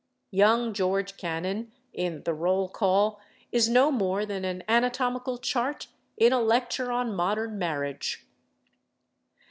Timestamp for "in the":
1.93-2.33